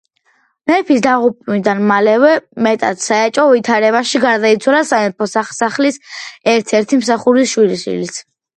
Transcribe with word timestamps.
მეფის 0.69 1.01
დაღუპვიდან 1.07 1.83
მალევე, 1.91 2.31
მეტად 2.69 3.03
საეჭვო 3.03 3.45
ვითარებაში 3.53 4.23
გარდაიცვალა 4.25 4.81
სამეფო 4.95 5.31
სასახლის 5.37 6.03
ერთ-ერთი 6.57 7.03
მსახურის 7.05 7.57
შვილიც. 7.57 8.23